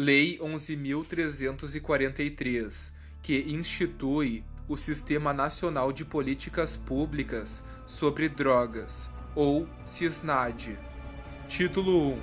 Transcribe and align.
Lei 0.00 0.38
11.343, 0.38 2.92
que 3.20 3.36
institui 3.48 4.44
o 4.68 4.76
Sistema 4.76 5.32
Nacional 5.32 5.92
de 5.92 6.04
Políticas 6.04 6.76
Públicas 6.76 7.64
sobre 7.84 8.28
Drogas, 8.28 9.10
ou 9.34 9.66
CISNAD. 9.84 10.78
Título 11.48 12.12
1 12.12 12.20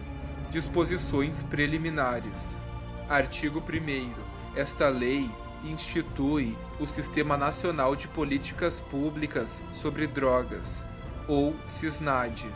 Disposições 0.50 1.44
Preliminares. 1.44 2.62
Artigo 3.10 3.59
1. 3.59 4.14
Esta 4.55 4.88
lei 4.88 5.30
institui 5.66 6.57
o 6.80 6.86
Sistema 6.86 7.36
Nacional 7.36 7.94
de 7.94 8.07
Políticas 8.07 8.80
Públicas 8.80 9.62
sobre 9.73 10.07
Drogas, 10.07 10.86
ou 11.28 11.54
CISNAD. 11.68 12.48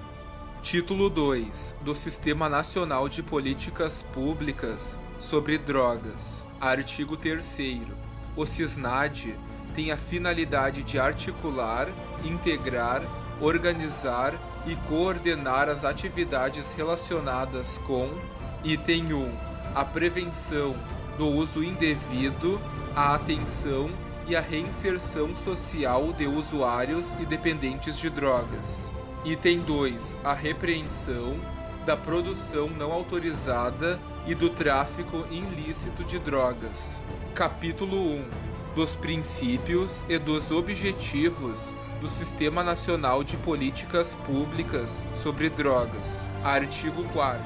Título 0.61 1.09
2 1.09 1.75
do 1.81 1.93
Sistema 1.93 2.47
Nacional 2.47 3.09
de 3.09 3.21
Políticas 3.21 4.01
Públicas 4.13 4.97
sobre 5.19 5.57
Drogas. 5.57 6.45
Artigo 6.59 7.17
3. 7.17 7.81
O 8.35 8.45
CISNAD 8.45 9.35
tem 9.75 9.91
a 9.91 9.97
finalidade 9.97 10.81
de 10.81 10.97
articular, 10.97 11.89
integrar, 12.23 13.03
organizar 13.41 14.33
e 14.65 14.75
coordenar 14.87 15.69
as 15.69 15.83
atividades 15.83 16.73
relacionadas 16.73 17.77
com 17.79 18.09
item 18.63 19.13
1, 19.13 19.37
a 19.75 19.85
prevenção 19.85 20.75
do 21.17 21.27
uso 21.27 21.63
indevido, 21.63 22.59
a 22.95 23.13
atenção 23.15 23.91
e 24.27 24.35
a 24.35 24.41
reinserção 24.41 25.35
social 25.35 26.13
de 26.13 26.27
usuários 26.27 27.13
e 27.19 27.25
dependentes 27.25 27.97
de 27.97 28.09
drogas. 28.09 28.89
Item 29.25 29.59
2, 29.59 30.17
a 30.23 30.33
repreensão 30.33 31.39
da 31.89 31.97
produção 31.97 32.69
não 32.69 32.91
autorizada 32.91 33.99
e 34.27 34.35
do 34.35 34.47
tráfico 34.47 35.25
ilícito 35.31 36.03
de 36.03 36.19
drogas. 36.19 37.01
Capítulo 37.33 37.97
1 37.97 38.25
dos 38.75 38.95
princípios 38.95 40.05
e 40.07 40.19
dos 40.19 40.51
objetivos 40.51 41.73
do 41.99 42.07
Sistema 42.07 42.63
Nacional 42.63 43.23
de 43.23 43.37
Políticas 43.37 44.13
Públicas 44.27 45.03
sobre 45.15 45.49
Drogas. 45.49 46.29
Artigo 46.43 47.03
4 47.05 47.43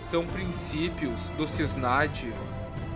São 0.00 0.24
princípios 0.24 1.28
do 1.30 1.48
CISNAD. 1.48 2.32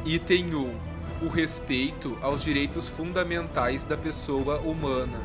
Item 0.04 0.54
1. 0.54 0.78
O 1.22 1.28
respeito 1.28 2.16
aos 2.22 2.40
direitos 2.44 2.88
fundamentais 2.88 3.84
da 3.84 3.96
pessoa 3.96 4.60
humana. 4.60 5.20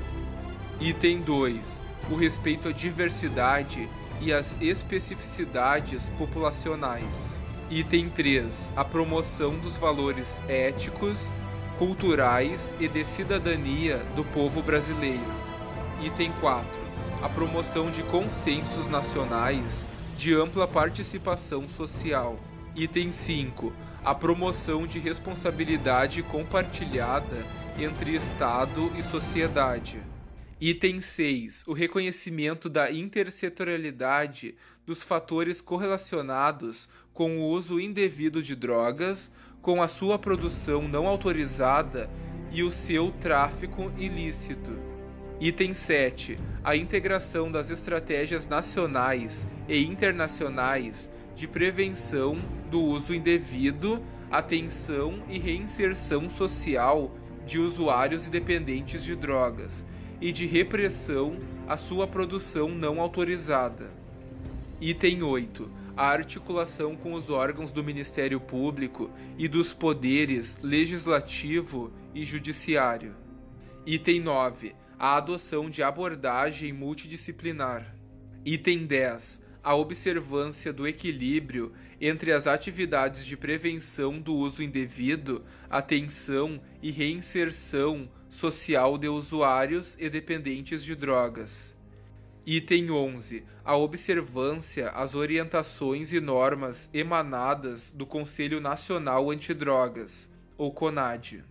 Item 0.82 1.22
2. 1.22 1.86
O 2.10 2.16
respeito 2.16 2.70
à 2.70 2.72
diversidade 2.72 3.88
e 4.22 4.34
às 4.34 4.56
especificidades 4.62 6.10
populacionais. 6.18 7.40
Item 7.70 8.10
3. 8.10 8.74
A 8.76 8.84
promoção 8.84 9.58
dos 9.58 9.78
valores 9.78 10.42
éticos 10.48 11.34
culturais 11.78 12.74
e 12.80 12.88
de 12.88 13.06
cidadania 13.06 13.98
do 14.16 14.24
povo 14.24 14.62
brasileiro. 14.62 15.32
Item 16.04 16.32
4. 16.40 16.68
A 17.22 17.30
promoção 17.30 17.92
de 17.92 18.04
consensos 18.04 18.90
nacionais 18.90 19.86
de 20.18 20.34
ampla 20.34 20.68
participação 20.68 21.70
social. 21.70 22.38
Item 22.76 23.12
5. 23.12 23.72
A 24.04 24.16
promoção 24.16 24.88
de 24.88 25.00
responsabilidade 25.00 26.24
compartilhada 26.24 27.46
entre 27.78 28.16
Estado 28.16 28.92
e 28.98 29.04
sociedade. 29.04 30.02
Item 30.62 31.00
6. 31.00 31.64
O 31.68 31.72
reconhecimento 31.72 32.68
da 32.68 32.92
intersetorialidade 32.92 34.56
dos 34.86 35.02
fatores 35.02 35.62
correlacionados 35.62 36.90
com 37.14 37.40
o 37.40 37.48
uso 37.48 37.80
indevido 37.80 38.44
de 38.44 38.58
drogas, 38.58 39.32
com 39.62 39.82
a 39.82 39.88
sua 39.88 40.20
produção 40.20 40.86
não 40.86 41.08
autorizada 41.08 42.10
e 42.52 42.62
o 42.62 42.72
seu 42.72 43.10
tráfico 43.10 43.90
ilícito. 43.98 44.78
Item 45.40 45.74
7. 45.74 46.38
A 46.62 46.76
integração 46.76 47.50
das 47.50 47.70
estratégias 47.70 48.46
nacionais 48.46 49.48
e 49.66 49.82
internacionais 49.86 51.10
de 51.34 51.48
prevenção 51.48 52.38
do 52.70 52.84
uso 52.84 53.14
indevido, 53.14 54.04
atenção 54.30 55.24
e 55.30 55.40
reinserção 55.40 56.30
social 56.30 57.16
de 57.46 57.60
usuários 57.60 58.28
e 58.28 58.30
dependentes 58.30 59.06
de 59.06 59.16
drogas 59.16 59.86
e 60.22 60.32
de 60.32 60.46
repressão 60.46 61.38
à 61.68 61.78
sua 61.78 62.08
produção 62.08 62.70
não 62.70 63.00
autorizada. 63.00 63.92
Item 64.82 65.24
8 65.24 65.80
a 66.00 66.08
articulação 66.08 66.96
com 66.96 67.12
os 67.12 67.30
órgãos 67.30 67.74
do 67.74 67.84
Ministério 67.84 68.40
Público 68.40 69.12
e 69.38 69.50
dos 69.50 69.74
poderes 69.74 70.58
legislativo 70.64 71.92
e 72.16 72.24
judiciário. 72.24 73.18
Item 73.86 74.22
9. 74.22 74.74
A 74.98 75.18
adoção 75.18 75.70
de 75.70 75.84
abordagem 75.84 76.72
multidisciplinar. 76.72 77.94
Item 78.46 78.86
10. 78.86 79.42
A 79.64 79.76
observância 79.76 80.72
do 80.72 80.88
equilíbrio 80.88 81.74
entre 82.00 82.32
as 82.32 82.48
atividades 82.48 83.26
de 83.26 83.36
prevenção 83.36 84.20
do 84.20 84.34
uso 84.34 84.64
indevido, 84.64 85.44
atenção 85.70 86.62
e 86.82 86.92
reinserção 86.92 88.10
social 88.30 88.98
de 88.98 89.10
usuários 89.10 89.98
e 90.00 90.10
dependentes 90.10 90.84
de 90.84 90.96
drogas. 90.96 91.76
Item 92.46 92.90
11. 92.90 93.44
A 93.66 93.76
observância 93.76 94.90
às 94.90 95.14
orientações 95.14 96.14
e 96.14 96.22
normas 96.22 96.90
emanadas 96.94 97.92
do 97.92 98.06
Conselho 98.06 98.62
Nacional 98.62 99.30
Antidrogas, 99.30 100.30
ou 100.58 100.72
CONAD. 100.72 101.44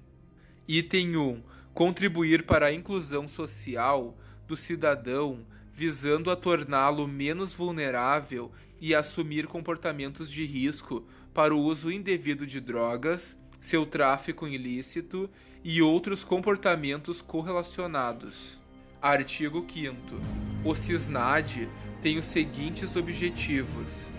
Item 0.66 1.16
1. 1.16 1.42
Contribuir 1.74 2.46
para 2.46 2.66
a 2.66 2.72
inclusão 2.72 3.28
social 3.28 4.16
do 4.46 4.56
cidadão, 4.56 5.46
visando 5.78 6.28
a 6.28 6.34
torná-lo 6.34 7.06
menos 7.06 7.54
vulnerável 7.54 8.50
e 8.80 8.96
assumir 8.96 9.46
comportamentos 9.46 10.28
de 10.28 10.44
risco 10.44 11.06
para 11.32 11.54
o 11.54 11.60
uso 11.60 11.88
indevido 11.88 12.44
de 12.44 12.60
drogas, 12.60 13.36
seu 13.60 13.86
tráfico 13.86 14.48
ilícito 14.48 15.30
e 15.62 15.80
outros 15.80 16.24
comportamentos 16.24 17.22
correlacionados. 17.22 18.58
Artigo 19.00 19.64
5 19.72 19.94
o 20.64 20.74
CISNAD 20.74 21.68
tem 22.02 22.18
os 22.18 22.26
seguintes 22.26 22.96
objetivos: 22.96 24.10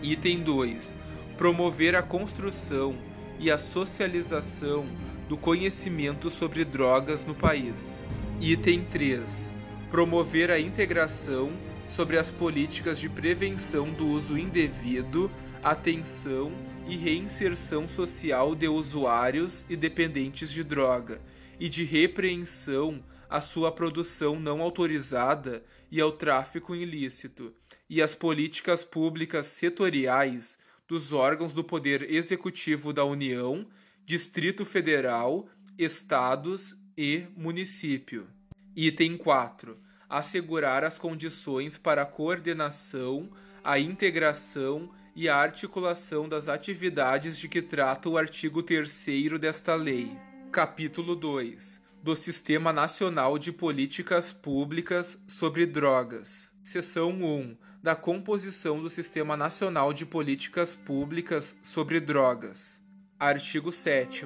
Item 0.00 0.44
2. 0.44 0.96
Promover 1.36 1.96
a 1.96 2.02
construção 2.02 2.96
e 3.40 3.50
a 3.50 3.58
socialização 3.58 4.86
do 5.28 5.36
conhecimento 5.36 6.30
sobre 6.30 6.64
drogas 6.64 7.24
no 7.24 7.34
país. 7.34 8.06
Item 8.40 8.84
3. 8.84 9.57
Promover 9.90 10.50
a 10.50 10.60
integração 10.60 11.50
sobre 11.88 12.18
as 12.18 12.30
políticas 12.30 12.98
de 12.98 13.08
prevenção 13.08 13.90
do 13.90 14.06
uso 14.06 14.36
indevido, 14.36 15.30
atenção 15.62 16.52
e 16.86 16.94
reinserção 16.94 17.88
social 17.88 18.54
de 18.54 18.68
usuários 18.68 19.64
e 19.66 19.74
dependentes 19.74 20.52
de 20.52 20.62
droga 20.62 21.22
e 21.58 21.70
de 21.70 21.84
repreensão 21.84 23.02
à 23.30 23.40
sua 23.40 23.72
produção 23.72 24.38
não 24.38 24.60
autorizada 24.60 25.64
e 25.90 26.02
ao 26.02 26.12
tráfico 26.12 26.74
ilícito, 26.74 27.54
e 27.88 28.02
as 28.02 28.14
políticas 28.14 28.84
públicas 28.84 29.46
setoriais 29.46 30.58
dos 30.86 31.14
órgãos 31.14 31.54
do 31.54 31.64
Poder 31.64 32.10
Executivo 32.10 32.92
da 32.92 33.04
União, 33.04 33.66
Distrito 34.04 34.66
Federal, 34.66 35.48
Estados 35.78 36.76
e 36.96 37.24
Município. 37.34 38.37
Item 38.80 39.16
4. 39.16 39.76
Assegurar 40.08 40.84
as 40.84 41.00
condições 41.00 41.76
para 41.76 42.02
a 42.02 42.06
coordenação, 42.06 43.28
a 43.64 43.76
integração 43.76 44.88
e 45.16 45.28
a 45.28 45.34
articulação 45.34 46.28
das 46.28 46.46
atividades 46.46 47.36
de 47.36 47.48
que 47.48 47.60
trata 47.60 48.08
o 48.08 48.16
artigo 48.16 48.62
3 48.62 49.04
desta 49.40 49.74
lei. 49.74 50.16
Capítulo 50.52 51.16
2 51.16 51.80
do 52.00 52.14
Sistema 52.14 52.72
Nacional 52.72 53.36
de 53.36 53.50
Políticas 53.50 54.32
Públicas 54.32 55.20
sobre 55.26 55.66
Drogas. 55.66 56.48
Seção 56.62 57.10
1 57.10 57.56
da 57.82 57.96
composição 57.96 58.80
do 58.80 58.88
Sistema 58.88 59.36
Nacional 59.36 59.92
de 59.92 60.06
Políticas 60.06 60.76
Públicas 60.76 61.56
sobre 61.60 61.98
Drogas. 61.98 62.80
Artigo 63.18 63.72
7 63.72 64.24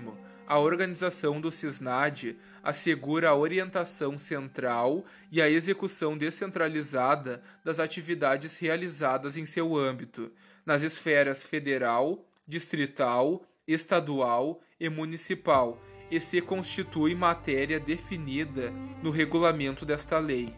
a 0.53 0.59
organização 0.59 1.41
do 1.41 1.51
CISNAD 1.51 2.37
assegura 2.63 3.31
a 3.31 3.35
orientação 3.35 4.19
central 4.19 5.03
e 5.31 5.41
a 5.41 5.49
execução 5.49 6.15
descentralizada 6.15 7.43
das 7.65 7.81
atividades 7.81 8.59
realizadas 8.59 9.39
em 9.39 9.47
seu 9.47 9.75
âmbito, 9.75 10.31
nas 10.67 10.83
esferas 10.83 11.43
federal, 11.43 12.23
distrital, 12.47 13.43
estadual 13.67 14.61
e 14.79 14.91
municipal 14.91 15.83
e 16.11 16.21
se 16.21 16.43
constitui 16.43 17.15
matéria 17.15 17.81
definida 17.81 18.71
no 19.03 19.11
regulamento 19.11 19.87
desta 19.87 20.19
lei. 20.19 20.55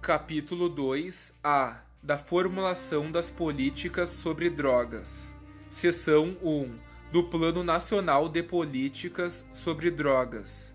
Capítulo 0.00 0.70
2 0.70 1.34
A 1.44 1.82
da 2.02 2.16
formulação 2.16 3.12
das 3.12 3.30
políticas 3.30 4.08
sobre 4.08 4.48
drogas. 4.48 5.36
Seção 5.68 6.34
1 6.42 6.91
do 7.12 7.22
Plano 7.22 7.62
Nacional 7.62 8.26
de 8.26 8.42
Políticas 8.42 9.46
sobre 9.52 9.90
Drogas. 9.90 10.74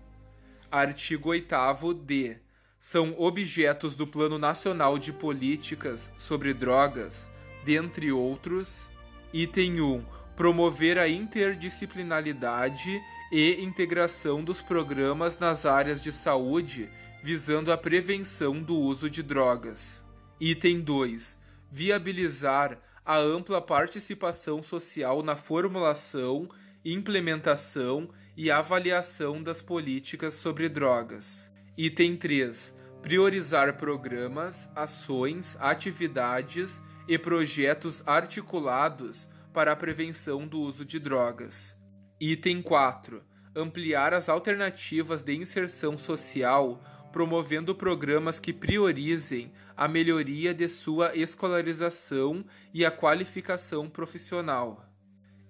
Artigo 0.70 1.30
8 1.30 1.94
d. 1.94 2.36
São 2.78 3.12
objetos 3.18 3.96
do 3.96 4.06
Plano 4.06 4.38
Nacional 4.38 4.98
de 4.98 5.12
Políticas 5.12 6.12
sobre 6.16 6.54
Drogas, 6.54 7.28
dentre 7.64 8.12
outros, 8.12 8.88
item 9.32 9.80
1. 9.80 10.04
Promover 10.36 10.96
a 10.96 11.08
interdisciplinaridade 11.08 13.02
e 13.32 13.60
integração 13.60 14.44
dos 14.44 14.62
programas 14.62 15.40
nas 15.40 15.66
áreas 15.66 16.00
de 16.00 16.12
saúde 16.12 16.88
visando 17.20 17.72
a 17.72 17.76
prevenção 17.76 18.62
do 18.62 18.78
uso 18.78 19.10
de 19.10 19.24
drogas. 19.24 20.04
Item 20.38 20.82
2. 20.82 21.37
Viabilizar 21.70 22.78
a 23.04 23.16
ampla 23.18 23.60
participação 23.60 24.62
social 24.62 25.22
na 25.22 25.36
formulação, 25.36 26.48
implementação 26.84 28.08
e 28.36 28.50
avaliação 28.50 29.42
das 29.42 29.60
políticas 29.60 30.34
sobre 30.34 30.68
drogas. 30.68 31.50
Item 31.76 32.16
3. 32.16 32.74
Priorizar 33.02 33.76
programas, 33.76 34.68
ações, 34.74 35.56
atividades 35.60 36.82
e 37.06 37.18
projetos 37.18 38.02
articulados 38.06 39.28
para 39.52 39.72
a 39.72 39.76
prevenção 39.76 40.46
do 40.46 40.60
uso 40.60 40.84
de 40.84 40.98
drogas. 40.98 41.76
Item 42.20 42.62
4. 42.62 43.22
Ampliar 43.54 44.14
as 44.14 44.28
alternativas 44.28 45.22
de 45.22 45.34
inserção 45.34 45.96
social 45.96 46.80
promovendo 47.12 47.74
programas 47.74 48.38
que 48.38 48.52
priorizem 48.52 49.52
a 49.76 49.88
melhoria 49.88 50.52
de 50.52 50.68
sua 50.68 51.16
escolarização 51.16 52.44
e 52.72 52.84
a 52.84 52.90
qualificação 52.90 53.88
profissional. 53.88 54.84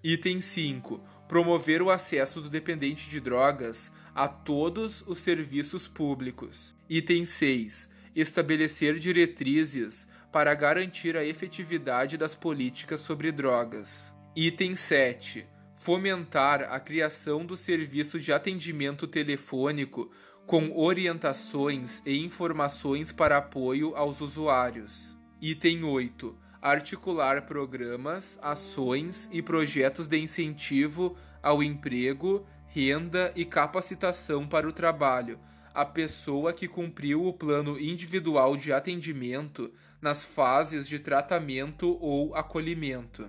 Item 0.03 0.41
5. 0.41 1.01
Promover 1.29 1.83
o 1.83 1.91
acesso 1.91 2.41
do 2.41 2.49
dependente 2.49 3.11
de 3.11 3.21
drogas 3.21 3.93
a 4.15 4.29
todos 4.29 5.03
os 5.07 5.19
serviços 5.19 5.89
públicos. 5.89 6.77
Item 6.89 7.25
6. 7.25 7.89
Estabelecer 8.15 8.99
diretrizes 8.99 10.07
para 10.33 10.55
garantir 10.55 11.17
a 11.17 11.25
efetividade 11.25 12.17
das 12.17 12.35
políticas 12.35 13.01
sobre 13.01 13.33
drogas. 13.33 14.15
Item 14.37 14.75
7. 14.75 15.47
Fomentar 15.75 16.63
a 16.73 16.79
criação 16.81 17.45
do 17.45 17.57
serviço 17.57 18.19
de 18.19 18.33
atendimento 18.33 19.07
telefônico 19.07 20.11
com 20.49 20.73
orientações 20.75 22.01
e 22.07 22.25
informações 22.25 23.13
para 23.13 23.37
apoio 23.37 23.95
aos 23.95 24.23
usuários. 24.23 25.15
Item 25.43 25.85
8. 25.85 26.35
Articular 26.63 27.43
programas, 27.43 28.39
ações 28.41 29.29
e 29.31 29.43
projetos 29.43 30.09
de 30.09 30.17
incentivo 30.19 31.15
ao 31.43 31.63
emprego, 31.63 32.47
renda 32.67 33.31
e 33.37 33.45
capacitação 33.45 34.49
para 34.49 34.67
o 34.67 34.73
trabalho, 34.73 35.39
a 35.75 35.85
pessoa 35.85 36.51
que 36.55 36.67
cumpriu 36.67 37.27
o 37.27 37.33
plano 37.35 37.79
individual 37.79 38.57
de 38.57 38.73
atendimento 38.73 39.71
nas 40.01 40.25
fases 40.25 40.89
de 40.89 40.99
tratamento 40.99 41.99
ou 42.01 42.35
acolhimento. 42.35 43.29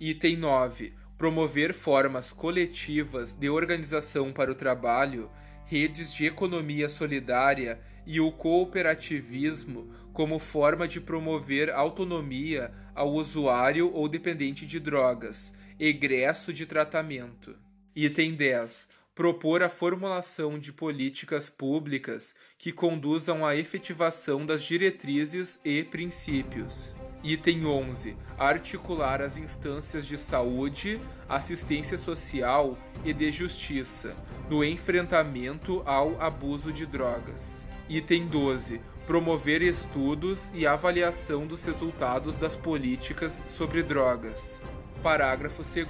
Item 0.00 0.36
9. 0.38 0.92
Promover 1.16 1.72
formas 1.72 2.32
coletivas 2.32 3.32
de 3.32 3.48
organização 3.48 4.32
para 4.32 4.50
o 4.50 4.56
trabalho 4.56 5.30
redes 5.68 6.10
de 6.10 6.24
economia 6.24 6.88
solidária 6.88 7.78
e 8.06 8.20
o 8.20 8.32
cooperativismo 8.32 9.92
como 10.14 10.38
forma 10.38 10.88
de 10.88 10.98
promover 10.98 11.70
autonomia 11.70 12.72
ao 12.94 13.12
usuário 13.12 13.92
ou 13.92 14.08
dependente 14.08 14.64
de 14.64 14.80
drogas, 14.80 15.52
egresso 15.78 16.54
de 16.54 16.64
tratamento. 16.64 17.54
Item 17.94 18.34
10. 18.34 18.88
Propor 19.14 19.62
a 19.62 19.68
formulação 19.68 20.58
de 20.58 20.72
políticas 20.72 21.50
públicas 21.50 22.34
que 22.56 22.72
conduzam 22.72 23.44
à 23.44 23.54
efetivação 23.54 24.46
das 24.46 24.62
diretrizes 24.62 25.60
e 25.62 25.84
princípios. 25.84 26.96
Item 27.22 27.66
11. 27.66 28.16
Articular 28.38 29.20
as 29.20 29.36
instâncias 29.36 30.06
de 30.06 30.16
saúde, 30.16 31.00
assistência 31.28 31.98
social 31.98 32.78
e 33.04 33.12
de 33.12 33.32
justiça 33.32 34.14
no 34.48 34.64
enfrentamento 34.64 35.82
ao 35.84 36.20
abuso 36.20 36.72
de 36.72 36.86
drogas. 36.86 37.66
Item 37.88 38.28
12. 38.28 38.80
Promover 39.04 39.62
estudos 39.62 40.50
e 40.54 40.66
avaliação 40.66 41.46
dos 41.46 41.64
resultados 41.64 42.36
das 42.36 42.54
políticas 42.54 43.42
sobre 43.46 43.82
drogas. 43.82 44.62
Parágrafo 45.02 45.62
2. 45.62 45.88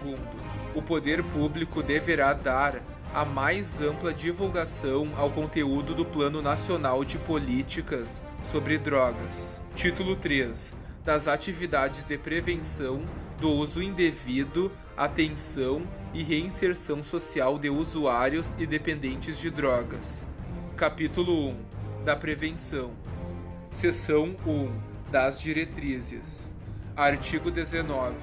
O 0.74 0.80
poder 0.80 1.22
público 1.24 1.82
deverá 1.82 2.32
dar 2.32 2.82
a 3.12 3.24
mais 3.24 3.80
ampla 3.80 4.14
divulgação 4.14 5.12
ao 5.16 5.30
conteúdo 5.30 5.94
do 5.94 6.06
Plano 6.06 6.40
Nacional 6.40 7.04
de 7.04 7.18
Políticas 7.18 8.24
sobre 8.42 8.78
Drogas. 8.78 9.60
Título 9.74 10.14
3 10.14 10.87
das 11.08 11.26
atividades 11.26 12.04
de 12.04 12.18
prevenção 12.18 13.02
do 13.40 13.50
uso 13.50 13.82
indevido, 13.82 14.70
atenção 14.94 15.88
e 16.12 16.22
reinserção 16.22 17.02
social 17.02 17.58
de 17.58 17.70
usuários 17.70 18.54
e 18.58 18.66
dependentes 18.66 19.38
de 19.38 19.48
drogas. 19.48 20.26
Capítulo 20.76 21.48
1 21.48 22.04
da 22.04 22.14
Prevenção. 22.14 22.90
Seção 23.70 24.36
1 24.46 25.10
das 25.10 25.40
Diretrizes. 25.40 26.50
Artigo 26.94 27.50
19. 27.50 28.14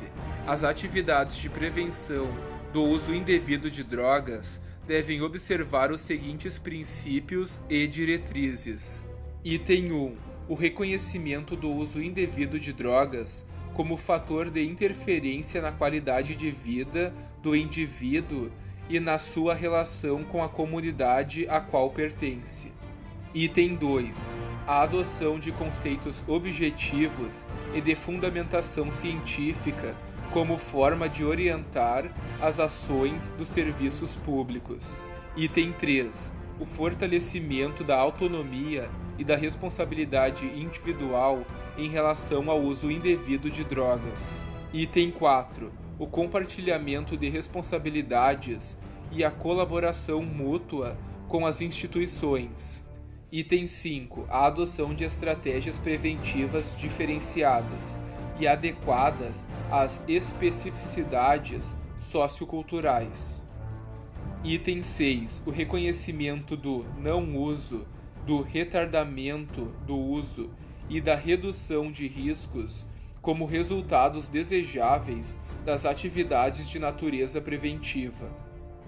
As 0.45 0.63
atividades 0.63 1.38
de 1.38 1.49
prevenção 1.49 2.27
do 2.71 2.83
uso 2.83 3.15
indevido 3.15 3.67
de 3.71 3.83
drogas 3.83 4.61
devem 4.85 5.23
observar 5.23 5.91
os 5.91 6.01
seguintes 6.01 6.59
princípios 6.59 7.59
e 7.67 7.88
diretrizes. 7.88 9.09
Item 9.43 9.91
1 9.91 10.25
o 10.47 10.53
reconhecimento 10.53 11.56
do 11.56 11.69
uso 11.69 12.01
indevido 12.01 12.59
de 12.59 12.71
drogas 12.71 13.45
como 13.74 13.97
fator 13.97 14.50
de 14.50 14.63
interferência 14.63 15.62
na 15.62 15.71
qualidade 15.71 16.36
de 16.36 16.50
vida 16.50 17.13
do 17.42 17.56
indivíduo 17.56 18.51
e 18.89 19.00
na 19.00 19.18
sua 19.18 19.53
relação 19.53 20.24
com 20.24 20.44
a 20.44 20.47
comunidade 20.47 21.47
a 21.50 21.59
qual 21.59 21.89
pertence. 21.89 22.71
Item 23.33 23.75
2. 23.75 24.33
A 24.65 24.83
adoção 24.83 25.39
de 25.39 25.51
conceitos 25.51 26.24
objetivos 26.27 27.45
e 27.74 27.81
de 27.81 27.95
fundamentação 27.95 28.89
científica 28.91 29.95
como 30.31 30.57
forma 30.57 31.09
de 31.09 31.25
orientar 31.25 32.09
as 32.41 32.59
ações 32.59 33.31
dos 33.31 33.50
serviços 33.50 34.15
públicos. 34.15 35.01
Item 35.36 35.74
3. 35.74 36.31
O 36.60 36.65
fortalecimento 36.65 37.84
da 37.84 37.98
autonomia 37.98 38.89
e 39.17 39.24
da 39.24 39.36
responsabilidade 39.36 40.45
individual 40.45 41.45
em 41.77 41.89
relação 41.89 42.50
ao 42.50 42.62
uso 42.62 42.91
indevido 42.91 43.50
de 43.50 43.63
drogas. 43.63 44.45
Item 44.74 45.12
4. 45.12 45.72
O 45.98 46.07
compartilhamento 46.07 47.15
de 47.15 47.29
responsabilidades 47.29 48.77
e 49.12 49.24
a 49.24 49.31
colaboração 49.31 50.22
mútua 50.22 50.98
com 51.27 51.45
as 51.45 51.62
instituições. 51.62 52.84
Item 53.31 53.67
5. 53.67 54.25
A 54.29 54.45
adoção 54.48 54.93
de 54.93 55.03
estratégias 55.03 55.79
preventivas 55.79 56.75
diferenciadas 56.75 57.98
e 58.39 58.48
adequadas 58.48 59.48
às 59.72 60.01
especificidades 60.07 61.77
socioculturais. 61.98 63.41
Item 64.43 64.84
6. 64.84 65.43
O 65.45 65.50
reconhecimento 65.50 66.55
do 66.55 66.86
não 66.98 67.38
uso 67.38 67.86
do 68.25 68.41
retardamento 68.41 69.65
do 69.86 69.96
uso 69.96 70.50
e 70.89 71.00
da 71.00 71.15
redução 71.15 71.91
de 71.91 72.08
riscos 72.08 72.86
como 73.22 73.46
resultados 73.46 74.27
desejáveis 74.27 75.39
das 75.63 75.86
atividades 75.86 76.70
de 76.70 76.79
natureza 76.79 77.39
preventiva. 77.39 78.29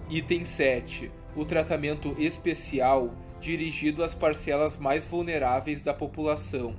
Item 0.08 0.44
7. 0.44 1.10
O 1.36 1.44
tratamento 1.44 2.14
especial 2.18 3.14
dirigido 3.40 4.02
às 4.02 4.14
parcelas 4.14 4.76
mais 4.76 5.04
vulneráveis 5.04 5.82
da 5.82 5.94
população. 5.94 6.74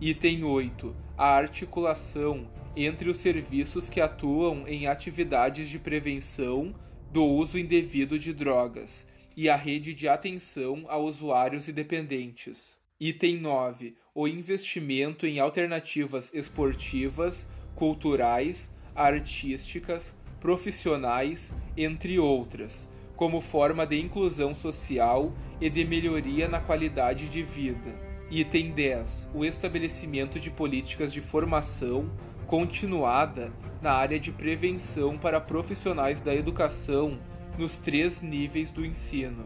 Item 0.00 0.44
8. 0.44 0.94
A 1.16 1.30
articulação 1.36 2.48
entre 2.76 3.08
os 3.10 3.16
serviços 3.16 3.88
que 3.88 4.00
atuam 4.00 4.64
em 4.68 4.86
atividades 4.86 5.68
de 5.68 5.78
prevenção 5.78 6.72
do 7.12 7.24
uso 7.24 7.58
indevido 7.58 8.18
de 8.18 8.32
drogas 8.32 9.06
e 9.38 9.48
a 9.48 9.54
rede 9.54 9.94
de 9.94 10.08
atenção 10.08 10.84
a 10.88 10.98
usuários 10.98 11.68
e 11.68 11.72
dependentes. 11.72 12.76
Item 12.98 13.36
9. 13.36 13.96
O 14.12 14.26
investimento 14.26 15.28
em 15.28 15.38
alternativas 15.38 16.34
esportivas, 16.34 17.46
culturais, 17.76 18.74
artísticas, 18.96 20.12
profissionais, 20.40 21.54
entre 21.76 22.18
outras, 22.18 22.88
como 23.14 23.40
forma 23.40 23.86
de 23.86 24.00
inclusão 24.00 24.56
social 24.56 25.32
e 25.60 25.70
de 25.70 25.84
melhoria 25.84 26.48
na 26.48 26.58
qualidade 26.58 27.28
de 27.28 27.44
vida. 27.44 27.94
Item 28.28 28.72
10. 28.72 29.28
O 29.32 29.44
estabelecimento 29.44 30.40
de 30.40 30.50
políticas 30.50 31.12
de 31.12 31.20
formação, 31.20 32.10
continuada 32.48 33.52
na 33.80 33.92
área 33.92 34.18
de 34.18 34.32
prevenção 34.32 35.16
para 35.16 35.40
profissionais 35.40 36.20
da 36.20 36.34
educação 36.34 37.20
nos 37.58 37.76
três 37.76 38.22
níveis 38.22 38.70
do 38.70 38.86
ensino. 38.86 39.44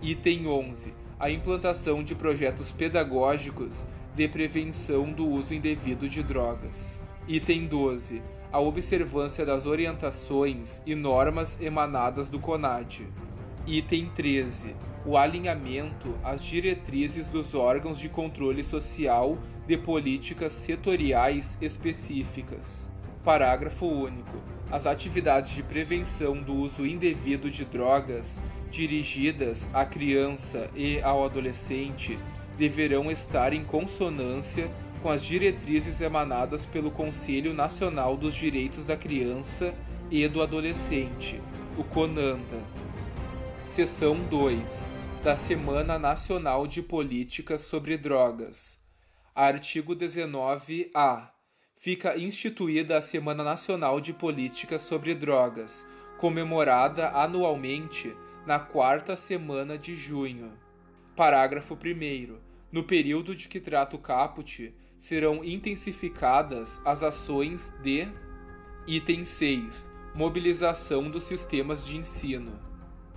Item 0.00 0.46
11. 0.46 0.94
A 1.18 1.30
implantação 1.30 2.02
de 2.02 2.14
projetos 2.14 2.72
pedagógicos 2.72 3.86
de 4.14 4.26
prevenção 4.26 5.12
do 5.12 5.28
uso 5.28 5.52
indevido 5.52 6.08
de 6.08 6.22
drogas. 6.22 7.02
Item 7.28 7.66
12. 7.66 8.22
A 8.50 8.58
observância 8.58 9.44
das 9.44 9.66
orientações 9.66 10.80
e 10.86 10.94
normas 10.94 11.60
emanadas 11.60 12.30
do 12.30 12.40
CONAD. 12.40 13.06
Item 13.66 14.06
13. 14.16 14.74
O 15.04 15.18
alinhamento 15.18 16.18
às 16.24 16.42
diretrizes 16.42 17.28
dos 17.28 17.54
órgãos 17.54 17.98
de 17.98 18.08
controle 18.08 18.64
social 18.64 19.38
de 19.66 19.76
políticas 19.76 20.54
setoriais 20.54 21.58
específicas. 21.60 22.89
Parágrafo 23.24 23.86
único. 23.86 24.40
As 24.70 24.86
atividades 24.86 25.54
de 25.54 25.62
prevenção 25.62 26.40
do 26.40 26.54
uso 26.54 26.86
indevido 26.86 27.50
de 27.50 27.64
drogas 27.64 28.40
dirigidas 28.70 29.68
à 29.74 29.84
criança 29.84 30.70
e 30.74 31.00
ao 31.02 31.24
adolescente 31.24 32.18
deverão 32.56 33.10
estar 33.10 33.52
em 33.52 33.64
consonância 33.64 34.70
com 35.02 35.10
as 35.10 35.24
diretrizes 35.24 36.00
emanadas 36.00 36.66
pelo 36.66 36.90
Conselho 36.90 37.52
Nacional 37.52 38.16
dos 38.16 38.34
Direitos 38.34 38.84
da 38.84 38.96
Criança 38.96 39.74
e 40.10 40.26
do 40.28 40.42
Adolescente, 40.42 41.40
o 41.76 41.84
CONANDA. 41.84 42.62
Seção 43.64 44.16
2 44.30 44.90
da 45.22 45.36
Semana 45.36 45.98
Nacional 45.98 46.66
de 46.66 46.82
Políticas 46.82 47.62
sobre 47.62 47.98
Drogas. 47.98 48.78
Artigo 49.34 49.94
19-A 49.94 51.39
fica 51.80 52.14
instituída 52.18 52.98
a 52.98 53.00
Semana 53.00 53.42
Nacional 53.42 54.02
de 54.02 54.12
Política 54.12 54.78
sobre 54.78 55.14
Drogas, 55.14 55.86
comemorada 56.18 57.08
anualmente 57.08 58.14
na 58.46 58.58
quarta 58.58 59.16
semana 59.16 59.78
de 59.78 59.96
junho. 59.96 60.52
Parágrafo 61.16 61.74
1. 61.74 62.36
No 62.70 62.84
período 62.84 63.34
de 63.34 63.48
que 63.48 63.58
trata 63.58 63.96
o 63.96 63.98
caput, 63.98 64.74
serão 64.98 65.42
intensificadas 65.42 66.82
as 66.84 67.02
ações 67.02 67.72
de. 67.82 68.06
Item 68.86 69.24
6. 69.24 69.90
Mobilização 70.14 71.10
dos 71.10 71.22
sistemas 71.22 71.86
de 71.86 71.96
ensino. 71.96 72.60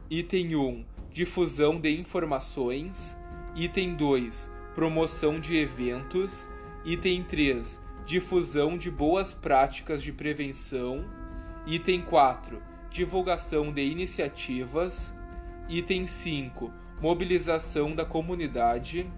Item 0.10 0.56
1. 0.56 0.86
Difusão 1.12 1.82
de 1.82 2.00
informações. 2.00 3.18
Item 3.56 3.96
2. 3.96 4.50
Promoção 4.74 5.38
de 5.38 5.58
eventos. 5.58 6.50
Item 6.86 7.24
3 7.24 7.83
difusão 8.06 8.78
de 8.78 8.92
boas 8.92 9.34
práticas 9.34 10.02
de 10.02 10.12
prevenção. 10.12 11.06
Item 11.66 12.02
4. 12.02 12.62
Divulgação 12.90 13.72
de 13.72 13.82
iniciativas. 13.82 15.14
Item 15.70 16.06
5. 16.06 16.72
Mobilização 17.02 17.96
da 17.96 18.06
comunidade. 18.06 19.10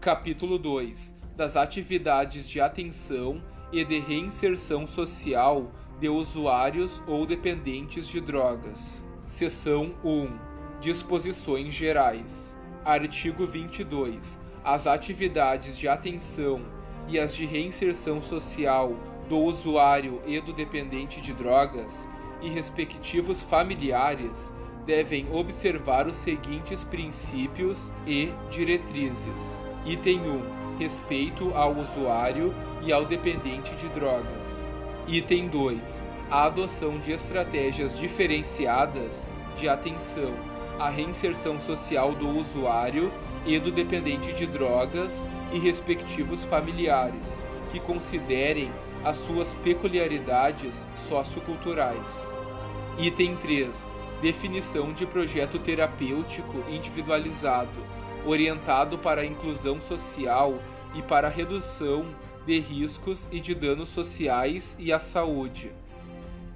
Capítulo 0.00 0.58
2. 0.58 1.14
Das 1.36 1.56
atividades 1.56 2.48
de 2.48 2.60
atenção 2.60 3.42
e 3.72 3.84
de 3.84 3.98
reinserção 3.98 4.86
social 4.86 5.72
de 5.98 6.08
usuários 6.08 7.02
ou 7.06 7.24
dependentes 7.24 8.08
de 8.08 8.20
drogas. 8.20 9.04
Seção 9.24 9.94
1. 10.04 10.38
Disposições 10.80 11.74
gerais. 11.74 12.56
Artigo 12.84 13.46
22. 13.46 14.38
As 14.62 14.86
atividades 14.86 15.78
de 15.78 15.88
atenção 15.88 16.77
e 17.08 17.18
as 17.18 17.34
de 17.34 17.46
reinserção 17.46 18.20
social 18.20 18.94
do 19.28 19.38
usuário 19.38 20.20
e 20.26 20.40
do 20.40 20.52
dependente 20.52 21.20
de 21.20 21.32
drogas 21.32 22.08
e 22.40 22.48
respectivos 22.48 23.42
familiares 23.42 24.54
devem 24.86 25.26
observar 25.32 26.06
os 26.06 26.16
seguintes 26.16 26.82
princípios 26.84 27.90
e 28.06 28.32
diretrizes. 28.50 29.60
Item 29.84 30.20
1. 30.20 30.78
Respeito 30.78 31.52
ao 31.54 31.74
usuário 31.76 32.54
e 32.82 32.92
ao 32.92 33.04
dependente 33.04 33.74
de 33.76 33.88
drogas. 33.88 34.68
Item 35.06 35.48
2. 35.48 36.04
A 36.30 36.44
adoção 36.44 36.98
de 36.98 37.12
estratégias 37.12 37.98
diferenciadas 37.98 39.26
de 39.56 39.68
atenção 39.68 40.32
à 40.78 40.88
reinserção 40.88 41.58
social 41.58 42.14
do 42.14 42.28
usuário 42.28 43.12
e 43.46 43.58
do 43.58 43.70
dependente 43.70 44.32
de 44.32 44.46
drogas 44.46 45.22
e 45.52 45.58
respectivos 45.58 46.44
familiares, 46.44 47.40
que 47.70 47.80
considerem 47.80 48.70
as 49.04 49.16
suas 49.16 49.54
peculiaridades 49.54 50.86
socioculturais. 50.94 52.32
Item 52.98 53.36
3. 53.36 53.92
Definição 54.20 54.92
de 54.92 55.06
projeto 55.06 55.58
terapêutico 55.58 56.64
individualizado, 56.68 57.80
orientado 58.26 58.98
para 58.98 59.20
a 59.20 59.26
inclusão 59.26 59.80
social 59.80 60.58
e 60.94 61.02
para 61.02 61.28
a 61.28 61.30
redução 61.30 62.06
de 62.44 62.58
riscos 62.58 63.28
e 63.30 63.40
de 63.40 63.54
danos 63.54 63.88
sociais 63.90 64.76
e 64.78 64.92
à 64.92 64.98
saúde. 64.98 65.70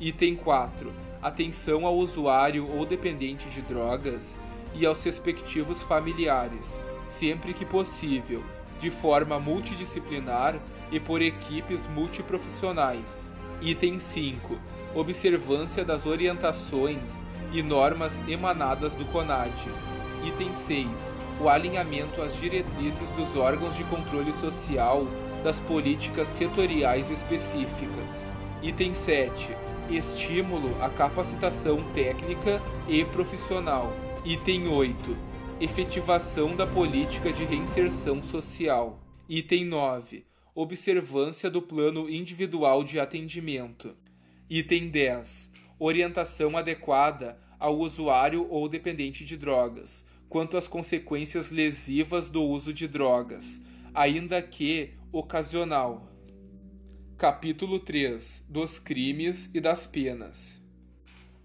Item 0.00 0.34
4. 0.34 0.92
Atenção 1.22 1.86
ao 1.86 1.94
usuário 1.94 2.68
ou 2.68 2.84
dependente 2.84 3.48
de 3.48 3.62
drogas 3.62 4.40
e 4.74 4.86
aos 4.86 5.02
respectivos 5.04 5.82
familiares, 5.82 6.80
sempre 7.04 7.52
que 7.52 7.64
possível, 7.64 8.42
de 8.78 8.90
forma 8.90 9.38
multidisciplinar 9.38 10.58
e 10.90 10.98
por 10.98 11.22
equipes 11.22 11.86
multiprofissionais. 11.86 13.32
Item 13.60 13.98
5. 13.98 14.58
Observância 14.94 15.84
das 15.84 16.04
orientações 16.04 17.24
e 17.52 17.62
normas 17.62 18.20
emanadas 18.28 18.94
do 18.94 19.04
CONAD. 19.06 19.52
Item 20.24 20.54
6. 20.54 21.14
O 21.40 21.48
alinhamento 21.48 22.22
às 22.22 22.36
diretrizes 22.36 23.10
dos 23.12 23.36
órgãos 23.36 23.76
de 23.76 23.84
controle 23.84 24.32
social 24.32 25.06
das 25.42 25.60
políticas 25.60 26.28
setoriais 26.28 27.10
específicas. 27.10 28.30
Item 28.62 28.94
7. 28.94 29.56
Estímulo 29.90 30.76
à 30.82 30.88
capacitação 30.88 31.82
técnica 31.94 32.62
e 32.88 33.04
profissional. 33.04 33.92
Item 34.24 34.68
8 34.68 35.32
efetivação 35.60 36.54
da 36.54 36.64
política 36.64 37.32
de 37.32 37.44
reinserção 37.44 38.22
social. 38.22 39.02
Item 39.28 39.64
9. 39.64 40.24
Observância 40.54 41.50
do 41.50 41.60
plano 41.60 42.08
individual 42.08 42.84
de 42.84 43.00
atendimento. 43.00 43.96
Item 44.48 44.90
10. 44.90 45.50
Orientação 45.76 46.56
adequada 46.56 47.36
ao 47.58 47.76
usuário 47.76 48.46
ou 48.48 48.68
dependente 48.68 49.24
de 49.24 49.36
drogas, 49.36 50.04
quanto 50.28 50.56
às 50.56 50.68
consequências 50.68 51.50
lesivas 51.50 52.30
do 52.30 52.44
uso 52.44 52.72
de 52.72 52.86
drogas, 52.86 53.60
ainda 53.92 54.40
que 54.40 54.94
ocasional. 55.10 56.08
Capítulo 57.18 57.80
3 57.80 58.44
dos 58.48 58.78
crimes 58.78 59.50
e 59.52 59.60
das 59.60 59.84
penas. 59.84 60.62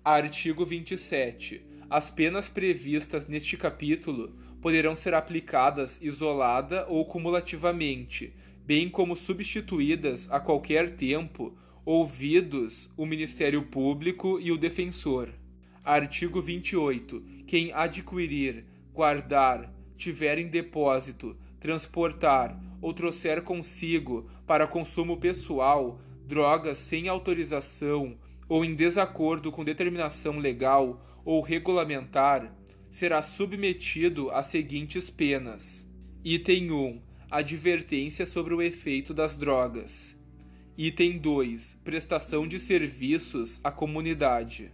Artigo 0.04 0.64
27 0.64 1.67
as 1.90 2.12
penas 2.12 2.50
previstas 2.50 3.28
neste 3.28 3.56
capítulo 3.56 4.36
poderão 4.62 4.96
ser 4.96 5.14
aplicadas 5.14 6.00
isolada 6.02 6.86
ou 6.90 7.06
cumulativamente, 7.06 8.34
bem 8.66 8.90
como 8.90 9.16
substituídas 9.16 10.30
a 10.30 10.40
qualquer 10.40 10.90
tempo, 10.90 11.58
ouvidos 11.86 12.90
o 12.98 13.06
Ministério 13.06 13.64
Público 13.64 14.40
e 14.42 14.52
o 14.52 14.58
defensor. 14.58 15.30
Artigo 15.84 16.42
28. 16.42 17.24
Quem 17.48 17.72
adquirir, 17.72 18.66
guardar, 18.94 19.74
tiver 19.96 20.38
em 20.38 20.48
depósito, 20.48 21.38
transportar 21.62 22.60
ou 22.82 22.94
trouxer 22.94 23.42
consigo 23.42 24.30
para 24.46 24.68
consumo 24.68 25.16
pessoal 25.16 26.02
drogas 26.26 26.78
sem 26.78 27.08
autorização 27.08 28.18
ou 28.50 28.66
em 28.66 28.76
desacordo 28.76 29.50
com 29.50 29.64
determinação 29.64 30.38
legal 30.38 31.02
ou 31.28 31.42
regulamentar, 31.42 32.56
será 32.90 33.22
submetido 33.22 34.32
às 34.32 34.48
seguintes 34.48 35.10
penas: 35.10 35.86
Item 36.24 36.72
1. 36.72 37.02
Advertência 37.30 38.26
sobre 38.26 38.54
o 38.54 38.62
efeito 38.62 39.14
das 39.14 39.36
drogas. 39.36 40.18
Item 40.78 41.18
2. 41.18 41.80
Prestação 41.84 42.48
de 42.48 42.58
serviços 42.58 43.60
à 43.62 43.70
comunidade. 43.70 44.72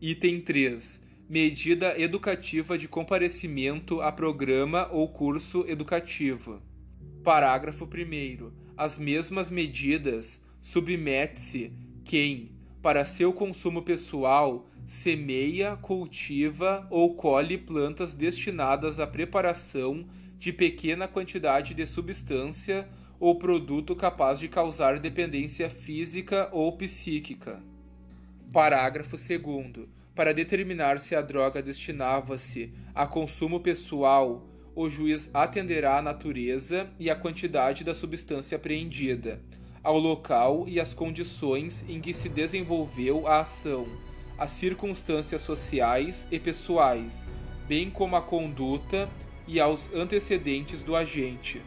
Item 0.00 0.40
3. 0.40 1.02
Medida 1.28 2.00
educativa 2.00 2.78
de 2.78 2.88
comparecimento 2.88 4.00
a 4.00 4.10
programa 4.10 4.88
ou 4.90 5.06
curso 5.10 5.62
educativo. 5.68 6.62
Parágrafo 7.22 7.84
1. 7.84 8.50
As 8.78 8.98
mesmas 8.98 9.50
medidas 9.50 10.40
submete-se 10.58 11.70
quem, 12.02 12.52
para 12.80 13.04
seu 13.04 13.30
consumo 13.30 13.82
pessoal, 13.82 14.66
semeia, 14.86 15.76
cultiva 15.76 16.86
ou 16.88 17.14
colhe 17.14 17.58
plantas 17.58 18.14
destinadas 18.14 19.00
à 19.00 19.06
preparação 19.06 20.06
de 20.38 20.52
pequena 20.52 21.08
quantidade 21.08 21.74
de 21.74 21.86
substância 21.86 22.88
ou 23.18 23.36
produto 23.36 23.96
capaz 23.96 24.38
de 24.38 24.48
causar 24.48 25.00
dependência 25.00 25.68
física 25.68 26.48
ou 26.52 26.76
psíquica. 26.76 27.60
Parágrafo 28.52 29.16
2. 29.16 29.88
Para 30.14 30.32
determinar 30.32 31.00
se 31.00 31.14
a 31.14 31.20
droga 31.20 31.60
destinava-se 31.60 32.72
a 32.94 33.06
consumo 33.06 33.60
pessoal, 33.60 34.46
o 34.74 34.88
juiz 34.88 35.28
atenderá 35.34 35.98
à 35.98 36.02
natureza 36.02 36.88
e 36.98 37.10
à 37.10 37.16
quantidade 37.16 37.82
da 37.82 37.94
substância 37.94 38.56
apreendida, 38.56 39.42
ao 39.82 39.98
local 39.98 40.64
e 40.68 40.78
às 40.78 40.94
condições 40.94 41.84
em 41.88 42.00
que 42.00 42.12
se 42.12 42.28
desenvolveu 42.28 43.26
a 43.26 43.40
ação, 43.40 43.86
às 44.38 44.52
circunstâncias 44.52 45.42
sociais 45.42 46.26
e 46.30 46.38
pessoais, 46.38 47.26
bem 47.66 47.90
como 47.90 48.16
à 48.16 48.22
conduta 48.22 49.08
e 49.46 49.60
aos 49.60 49.92
antecedentes 49.94 50.82
do 50.82 50.94
agente. 50.94 51.62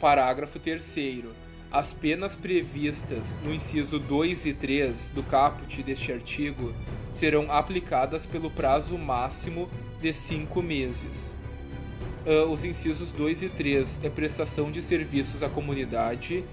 Parágrafo 0.00 0.58
3. 0.58 1.24
As 1.70 1.92
penas 1.92 2.34
previstas 2.34 3.38
no 3.44 3.52
inciso 3.52 3.98
2 3.98 4.46
e 4.46 4.54
3 4.54 5.10
do 5.10 5.22
caput 5.22 5.82
deste 5.82 6.12
artigo 6.12 6.72
serão 7.12 7.50
aplicadas 7.52 8.24
pelo 8.24 8.50
prazo 8.50 8.96
máximo 8.96 9.68
de 10.00 10.14
cinco 10.14 10.62
meses. 10.62 11.36
Uh, 12.24 12.50
os 12.50 12.64
incisos 12.64 13.12
2 13.12 13.42
e 13.42 13.48
3 13.48 14.00
é 14.02 14.08
prestação 14.08 14.70
de 14.70 14.82
serviços 14.82 15.42
à 15.42 15.48
comunidade 15.48 16.44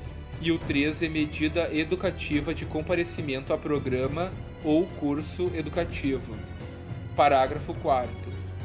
e 0.41 0.51
o 0.51 0.59
3 0.59 1.03
é 1.03 1.09
medida 1.09 1.73
educativa 1.73 2.53
de 2.53 2.65
comparecimento 2.65 3.53
a 3.53 3.57
programa 3.57 4.31
ou 4.63 4.85
curso 4.85 5.51
educativo. 5.53 6.35
Parágrafo 7.15 7.73
4. 7.75 8.11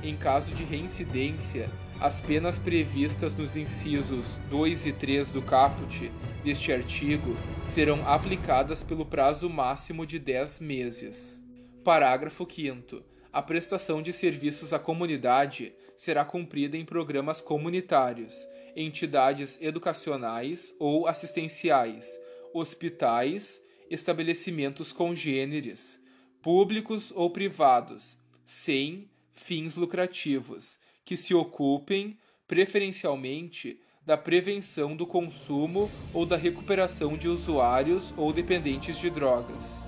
Em 0.03 0.17
caso 0.17 0.55
de 0.55 0.65
reincidência, 0.65 1.71
as 2.01 2.21
penas 2.21 2.59
previstas 2.59 3.35
nos 3.35 3.57
incisos 3.57 4.41
2 4.49 4.87
e 4.87 4.93
3 4.93 5.31
do 5.31 5.43
caput 5.43 6.11
deste 6.43 6.73
artigo 6.73 7.37
serão 7.67 8.07
aplicadas 8.09 8.83
pelo 8.83 9.05
prazo 9.05 9.51
máximo 9.51 10.07
de 10.07 10.19
10 10.19 10.61
meses. 10.61 11.41
Parágrafo 11.85 12.47
5. 12.51 13.10
A 13.33 13.41
prestação 13.41 14.03
de 14.03 14.13
serviços 14.13 14.73
à 14.73 14.79
comunidade 14.79 15.73
será 15.95 16.25
cumprida 16.25 16.77
em 16.77 16.85
programas 16.85 17.41
comunitários, 17.41 18.49
entidades 18.75 19.57
educacionais 19.61 20.75
ou 20.81 21.07
assistenciais, 21.07 22.19
hospitais, 22.53 23.61
estabelecimentos 23.89 24.93
congêneres, 24.93 26.01
públicos 26.43 27.13
ou 27.15 27.31
privados, 27.31 28.17
sem 28.45 29.09
fins 29.33 29.77
lucrativos 29.77 30.79
que 31.05 31.17
se 31.17 31.35
ocupem, 31.35 32.19
preferencialmente, 32.49 33.81
da 34.05 34.17
prevenção 34.17 34.97
do 34.97 35.07
consumo 35.07 35.91
ou 36.13 36.27
da 36.27 36.37
recuperação 36.37 37.17
de 37.17 37.29
usuários 37.29 38.13
ou 38.17 38.33
dependentes 38.33 38.99
de 38.99 39.09
drogas. 39.09 39.85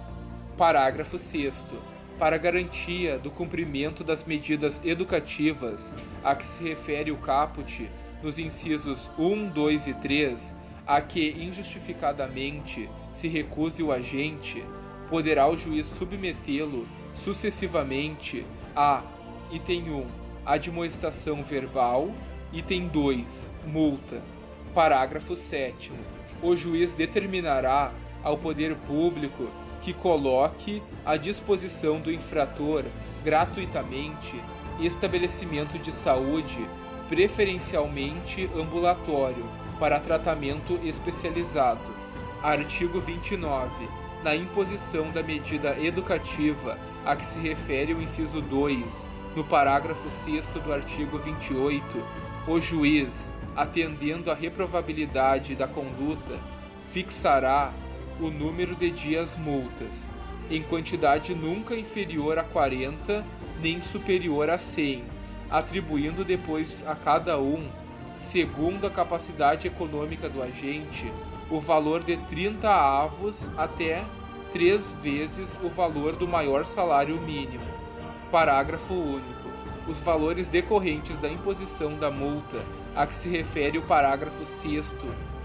Parágrafo 0.56 1.18
6. 1.18 1.64
Para 2.22 2.38
garantia 2.38 3.18
do 3.18 3.32
cumprimento 3.32 4.04
das 4.04 4.22
medidas 4.22 4.80
educativas 4.84 5.92
a 6.22 6.36
que 6.36 6.46
se 6.46 6.62
refere 6.62 7.10
o 7.10 7.16
caput 7.16 7.90
nos 8.22 8.38
incisos 8.38 9.10
1, 9.18 9.48
2 9.48 9.86
e 9.88 9.94
3, 9.94 10.54
a 10.86 11.00
que 11.00 11.30
injustificadamente 11.30 12.88
se 13.10 13.26
recuse 13.26 13.82
o 13.82 13.90
agente, 13.90 14.64
poderá 15.08 15.48
o 15.48 15.56
juiz 15.56 15.84
submetê-lo 15.84 16.86
sucessivamente 17.12 18.46
a 18.76 19.02
item 19.50 19.90
1 19.90 20.06
admoestação 20.46 21.42
verbal. 21.42 22.14
Item 22.52 22.86
2. 22.86 23.50
Multa. 23.66 24.22
Parágrafo 24.72 25.34
7. 25.34 25.90
O 26.40 26.54
juiz 26.54 26.94
determinará 26.94 27.92
ao 28.22 28.38
poder 28.38 28.76
público 28.76 29.50
que 29.82 29.92
coloque 29.92 30.82
à 31.04 31.16
disposição 31.16 32.00
do 32.00 32.10
infrator 32.10 32.84
gratuitamente 33.24 34.40
estabelecimento 34.80 35.78
de 35.78 35.92
saúde, 35.92 36.66
preferencialmente 37.08 38.48
ambulatório, 38.56 39.44
para 39.78 40.00
tratamento 40.00 40.78
especializado. 40.84 41.80
Artigo 42.42 43.00
29. 43.00 43.88
Na 44.22 44.34
imposição 44.36 45.10
da 45.10 45.22
medida 45.22 45.76
educativa 45.80 46.78
a 47.04 47.16
que 47.16 47.26
se 47.26 47.40
refere 47.40 47.92
o 47.92 48.00
inciso 48.00 48.40
2 48.40 49.06
no 49.34 49.42
parágrafo 49.42 50.08
6 50.10 50.46
do 50.48 50.72
artigo 50.72 51.18
28, 51.18 51.84
o 52.46 52.60
juiz, 52.60 53.32
atendendo 53.56 54.30
à 54.30 54.34
reprovabilidade 54.34 55.56
da 55.56 55.66
conduta, 55.66 56.38
fixará 56.90 57.72
o 58.20 58.30
número 58.30 58.74
de 58.74 58.90
dias 58.90 59.36
multas, 59.36 60.10
em 60.50 60.62
quantidade 60.62 61.34
nunca 61.34 61.74
inferior 61.74 62.38
a 62.38 62.44
40 62.44 63.24
nem 63.60 63.80
superior 63.80 64.50
a 64.50 64.58
100, 64.58 65.04
atribuindo 65.50 66.24
depois 66.24 66.84
a 66.86 66.94
cada 66.94 67.38
um, 67.38 67.68
segundo 68.18 68.86
a 68.86 68.90
capacidade 68.90 69.66
econômica 69.66 70.28
do 70.28 70.42
agente, 70.42 71.12
o 71.50 71.60
valor 71.60 72.02
de 72.02 72.16
30 72.16 72.68
avos 72.68 73.50
até 73.56 74.04
três 74.52 74.92
vezes 75.00 75.58
o 75.62 75.68
valor 75.68 76.16
do 76.16 76.26
maior 76.26 76.64
salário 76.64 77.20
mínimo 77.20 77.82
Parágrafo 78.32 78.94
único. 78.94 79.52
Os 79.86 80.00
valores 80.00 80.48
decorrentes 80.48 81.18
da 81.18 81.28
imposição 81.28 81.98
da 81.98 82.10
multa 82.10 82.64
a 82.96 83.06
que 83.06 83.14
se 83.14 83.28
refere 83.28 83.76
o 83.76 83.82
parágrafo 83.82 84.46
6 84.46 84.96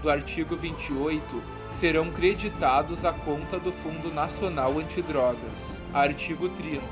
do 0.02 0.08
artigo 0.08 0.56
28 0.56 1.42
serão 1.72 2.10
creditados 2.10 3.04
à 3.04 3.12
conta 3.12 3.58
do 3.58 3.72
Fundo 3.72 4.12
Nacional 4.12 4.78
Antidrogas. 4.78 5.80
Artigo 5.92 6.48
30. 6.48 6.82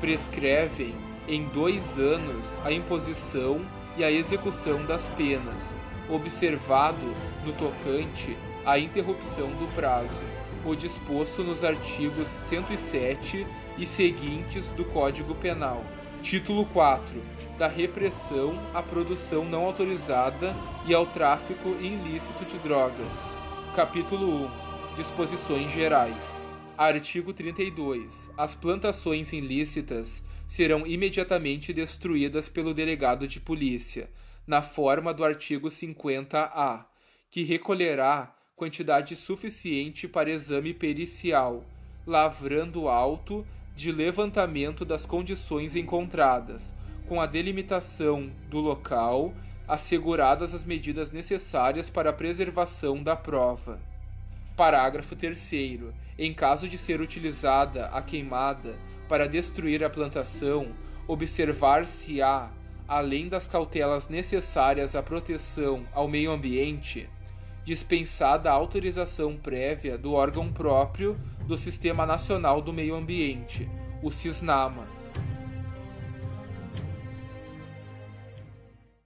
Prescrevem 0.00 0.94
em 1.28 1.44
dois 1.48 1.98
anos 1.98 2.58
a 2.64 2.72
imposição 2.72 3.60
e 3.96 4.02
a 4.02 4.10
execução 4.10 4.84
das 4.84 5.08
penas, 5.10 5.76
observado, 6.08 7.14
no 7.44 7.52
tocante, 7.52 8.36
a 8.64 8.78
interrupção 8.78 9.48
do 9.50 9.66
prazo, 9.74 10.22
o 10.64 10.74
disposto 10.74 11.42
nos 11.42 11.64
artigos 11.64 12.28
107 12.28 13.46
e 13.76 13.86
seguintes 13.86 14.70
do 14.70 14.84
Código 14.84 15.34
Penal. 15.34 15.84
Título 16.22 16.64
4. 16.66 17.20
Da 17.58 17.66
repressão 17.66 18.58
à 18.72 18.82
produção 18.82 19.44
não 19.44 19.66
autorizada 19.66 20.54
e 20.86 20.94
ao 20.94 21.06
tráfico 21.06 21.70
ilícito 21.80 22.44
de 22.44 22.58
drogas. 22.58 23.32
Capítulo 23.74 24.44
1. 24.92 24.96
Disposições 24.96 25.72
gerais. 25.72 26.44
Artigo 26.76 27.32
32. 27.32 28.30
As 28.36 28.54
plantações 28.54 29.32
ilícitas 29.32 30.22
serão 30.46 30.86
imediatamente 30.86 31.72
destruídas 31.72 32.50
pelo 32.50 32.74
delegado 32.74 33.26
de 33.26 33.40
polícia, 33.40 34.10
na 34.46 34.60
forma 34.60 35.14
do 35.14 35.24
artigo 35.24 35.70
50-A, 35.70 36.84
que 37.30 37.44
recolherá 37.44 38.36
quantidade 38.54 39.16
suficiente 39.16 40.06
para 40.06 40.30
exame 40.30 40.74
pericial, 40.74 41.64
lavrando 42.06 42.88
alto 42.88 43.46
de 43.74 43.90
levantamento 43.90 44.84
das 44.84 45.06
condições 45.06 45.74
encontradas, 45.74 46.74
com 47.08 47.22
a 47.22 47.24
delimitação 47.24 48.30
do 48.50 48.60
local, 48.60 49.32
asseguradas 49.66 50.54
as 50.54 50.64
medidas 50.64 51.12
necessárias 51.12 51.88
para 51.88 52.10
a 52.10 52.12
preservação 52.12 53.02
da 53.02 53.16
prova. 53.16 53.78
Parágrafo 54.56 55.16
3. 55.16 55.52
Em 56.18 56.32
caso 56.34 56.68
de 56.68 56.76
ser 56.76 57.00
utilizada 57.00 57.86
a 57.86 58.02
queimada 58.02 58.74
para 59.08 59.26
destruir 59.26 59.82
a 59.82 59.90
plantação, 59.90 60.68
observar-se-á, 61.06 62.50
além 62.86 63.28
das 63.28 63.46
cautelas 63.46 64.08
necessárias 64.08 64.94
à 64.94 65.02
proteção 65.02 65.86
ao 65.92 66.06
meio 66.06 66.30
ambiente, 66.30 67.08
dispensada 67.64 68.50
a 68.50 68.54
autorização 68.54 69.36
prévia 69.36 69.96
do 69.96 70.12
órgão 70.12 70.52
próprio 70.52 71.18
do 71.46 71.56
Sistema 71.56 72.04
Nacional 72.04 72.60
do 72.60 72.72
Meio 72.72 72.94
Ambiente, 72.94 73.68
o 74.02 74.10
CISNAMA, 74.10 74.86